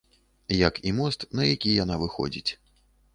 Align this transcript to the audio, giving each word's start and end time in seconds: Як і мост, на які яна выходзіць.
Як 0.67 0.79
і 0.87 0.93
мост, 0.99 1.25
на 1.39 1.43
які 1.51 1.73
яна 1.83 1.99
выходзіць. 2.05 2.51